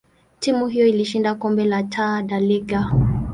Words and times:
timu 0.39 0.67
hiyo 0.67 0.87
ilishinda 0.87 1.35
kombe 1.35 1.65
la 1.65 1.83
Taa 1.83 2.21
da 2.21 2.39
Liga. 2.39 2.91